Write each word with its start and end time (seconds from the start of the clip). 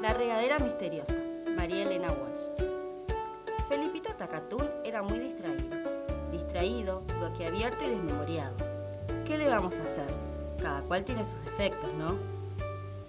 La 0.00 0.14
regadera 0.14 0.60
misteriosa, 0.60 1.18
María 1.56 1.82
Elena 1.82 2.06
Walsh. 2.12 2.68
Felipito 3.68 4.10
Tacatún 4.14 4.64
era 4.84 5.02
muy 5.02 5.18
distraído. 5.18 5.76
Distraído, 6.30 7.02
boquiabierto 7.20 7.84
y 7.84 7.88
desmemoriado. 7.88 8.54
¿Qué 9.26 9.36
le 9.36 9.48
vamos 9.48 9.76
a 9.80 9.82
hacer? 9.82 10.06
Cada 10.62 10.82
cual 10.82 11.04
tiene 11.04 11.24
sus 11.24 11.44
defectos, 11.44 11.90
¿no? 11.94 12.14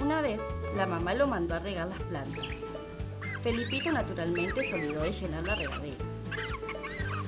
Una 0.04 0.22
vez, 0.22 0.42
la 0.76 0.88
mamá 0.88 1.13
lo 1.13 1.28
mandó 1.28 1.54
a 1.54 1.60
regar 1.60 1.88
las 1.90 2.02
plantas. 2.02 2.56
Felipito 3.44 3.92
naturalmente 3.92 4.63
se 4.63 4.74
olvidó 4.74 5.03
de 5.03 5.12
llenar 5.12 5.44
la 5.44 5.53
regadera. 5.53 5.97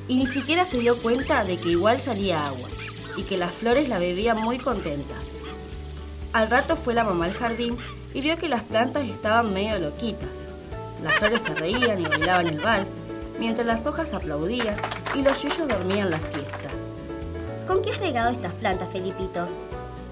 Y 0.07 0.15
ni 0.15 0.25
siquiera 0.25 0.65
se 0.65 0.79
dio 0.79 0.99
cuenta 0.99 1.43
de 1.43 1.57
que 1.57 1.69
igual 1.69 1.99
salía 1.99 2.47
agua 2.47 2.67
y 3.15 3.21
que 3.23 3.37
las 3.37 3.51
flores 3.51 3.89
la 3.89 3.99
bebían 3.99 4.41
muy 4.41 4.57
contentas. 4.57 5.33
Al 6.33 6.49
rato 6.49 6.75
fue 6.77 6.95
la 6.95 7.03
mamá 7.03 7.25
al 7.25 7.33
jardín 7.33 7.77
y 8.13 8.21
vio 8.21 8.37
que 8.37 8.49
las 8.49 8.63
plantas 8.63 9.05
estaban 9.07 9.53
medio 9.53 9.79
loquitas. 9.79 10.43
Las 11.03 11.13
flores 11.15 11.41
se 11.41 11.55
reían 11.55 11.99
y 11.99 12.05
bailaban 12.05 12.47
el 12.47 12.59
vals, 12.59 12.95
mientras 13.39 13.65
las 13.65 13.87
hojas 13.87 14.13
aplaudían 14.13 14.75
y 15.15 15.21
los 15.21 15.41
yuyos 15.41 15.67
dormían 15.67 16.11
la 16.11 16.21
siesta. 16.21 16.69
¿Con 17.67 17.81
qué 17.81 17.91
has 17.91 17.99
regado 17.99 18.31
estas 18.31 18.53
plantas, 18.53 18.89
Felipito? 18.91 19.47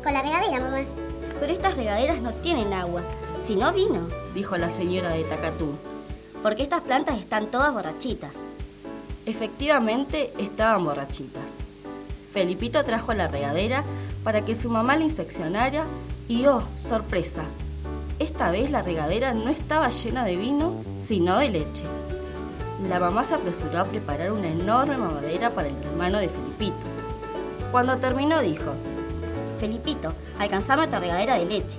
Con 0.03 0.13
la 0.13 0.21
regadera, 0.21 0.59
mamá. 0.59 0.83
Pero 1.39 1.53
estas 1.53 1.75
regaderas 1.75 2.21
no 2.21 2.31
tienen 2.31 2.73
agua, 2.73 3.01
sino 3.45 3.71
vino, 3.73 4.07
dijo 4.33 4.57
la 4.57 4.69
señora 4.69 5.11
de 5.11 5.23
Tacatú. 5.23 5.75
Porque 6.41 6.63
estas 6.63 6.81
plantas 6.81 7.19
están 7.19 7.47
todas 7.47 7.73
borrachitas. 7.73 8.35
Efectivamente, 9.25 10.33
estaban 10.37 10.85
borrachitas. 10.85 11.53
Felipito 12.33 12.83
trajo 12.83 13.13
la 13.13 13.27
regadera 13.27 13.83
para 14.23 14.45
que 14.45 14.55
su 14.55 14.69
mamá 14.69 14.95
la 14.95 15.03
inspeccionara 15.03 15.85
y, 16.27 16.45
oh, 16.45 16.63
sorpresa, 16.75 17.43
esta 18.19 18.51
vez 18.51 18.69
la 18.69 18.81
regadera 18.81 19.33
no 19.33 19.49
estaba 19.49 19.89
llena 19.89 20.25
de 20.25 20.35
vino, 20.35 20.73
sino 20.99 21.37
de 21.37 21.49
leche. 21.49 21.85
La 22.89 22.99
mamá 22.99 23.23
se 23.23 23.33
apresuró 23.33 23.79
a 23.79 23.85
preparar 23.85 24.31
una 24.31 24.49
enorme 24.49 24.97
mamadera 24.97 25.49
para 25.49 25.69
el 25.69 25.75
hermano 25.83 26.19
de 26.19 26.29
Felipito. 26.29 26.85
Cuando 27.71 27.97
terminó 27.97 28.41
dijo, 28.41 28.71
Felipito, 29.59 30.13
alcanzame 30.37 30.85
otra 30.85 30.99
regadera 30.99 31.37
de 31.37 31.45
leche. 31.45 31.77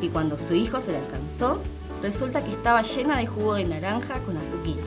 Y 0.00 0.08
cuando 0.08 0.38
su 0.38 0.54
hijo 0.54 0.80
se 0.80 0.92
la 0.92 0.98
alcanzó, 0.98 1.60
resulta 2.02 2.42
que 2.42 2.52
estaba 2.52 2.82
llena 2.82 3.18
de 3.18 3.26
jugo 3.26 3.54
de 3.54 3.64
naranja 3.64 4.18
con 4.20 4.36
azuquita. 4.36 4.82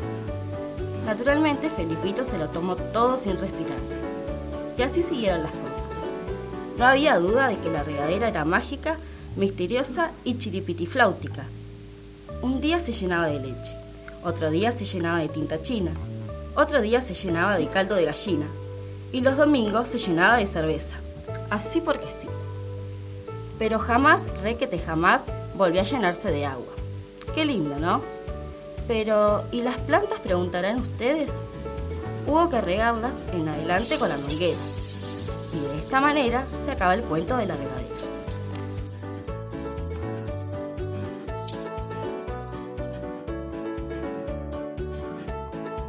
Naturalmente, 1.06 1.70
Felipito 1.70 2.24
se 2.24 2.38
lo 2.38 2.48
tomó 2.50 2.76
todo 2.76 3.18
sin 3.18 3.38
respirar. 3.38 3.78
Y 4.78 4.84
así 4.84 5.02
siguieron 5.02 5.44
las 5.44 5.52
cosas. 5.52 5.86
No 6.78 6.86
había 6.86 7.18
duda 7.18 7.48
de 7.48 7.58
que 7.58 7.72
la 7.72 7.84
regadera 7.84 8.28
era 8.28 8.46
mágica, 8.46 8.98
misteriosa 9.38 10.12
y 10.24 10.38
chiripitifláutica. 10.38 11.46
Un 12.42 12.60
día 12.60 12.80
se 12.80 12.92
llenaba 12.92 13.28
de 13.28 13.40
leche, 13.40 13.76
otro 14.24 14.50
día 14.50 14.72
se 14.72 14.84
llenaba 14.84 15.20
de 15.20 15.30
tinta 15.30 15.62
china, 15.62 15.92
otro 16.56 16.82
día 16.82 17.02
se 17.02 17.14
llenaba 17.14 17.58
de 17.58 17.68
caldo 17.68 17.96
de 17.96 18.06
gallina 18.06 18.48
y 19.12 19.22
los 19.22 19.38
domingos 19.38 19.90
se 19.90 20.00
llenaba 20.00 20.38
de 20.38 20.48
cerveza. 20.48 20.96
Así 21.52 21.82
porque 21.82 22.10
sí. 22.10 22.28
Pero 23.60 23.80
jamás, 23.80 24.24
requete 24.42 24.80
jamás, 24.80 25.24
volvió 25.56 25.82
a 25.82 25.86
llenarse 25.86 26.32
de 26.32 26.46
agua. 26.46 26.74
Qué 27.34 27.46
lindo, 27.46 27.78
¿no? 27.80 28.02
Pero, 28.88 29.44
¿y 29.52 29.62
las 29.62 29.80
plantas? 29.82 30.20
Preguntarán 30.20 30.80
ustedes. 30.80 31.32
Hubo 32.26 32.50
que 32.50 32.60
regarlas 32.60 33.16
en 33.34 33.48
adelante 33.48 33.98
con 33.98 34.10
la 34.10 34.18
manguera. 34.18 34.58
Y 35.54 35.60
de 35.60 35.78
esta 35.78 36.02
manera 36.02 36.44
se 36.66 36.72
acaba 36.72 36.96
el 36.96 37.02
cuento 37.02 37.38
de 37.38 37.46
la 37.46 37.56
regadera. 37.56 37.88